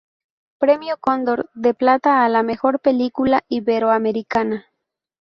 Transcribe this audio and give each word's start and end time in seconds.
Premio 0.57 0.97
Cóndor 0.99 1.51
de 1.53 1.75
Plata 1.75 2.25
a 2.25 2.29
la 2.29 2.41
mejor 2.41 2.79
película 2.79 3.43
iberoamericana. 3.49 4.65